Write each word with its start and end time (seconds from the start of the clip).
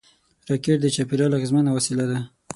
راکټ 0.49 0.77
د 0.81 0.87
چاپېریال 0.95 1.31
اغېزمن 1.35 1.65
وسیله 1.71 2.05
ده 2.11 2.17